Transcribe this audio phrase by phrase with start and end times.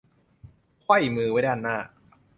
[0.81, 1.77] ไขว้มือไว้ด้านหน้า